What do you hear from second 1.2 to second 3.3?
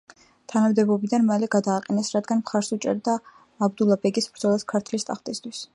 მალე გადააყენეს, რადგან მხარს უჭერდა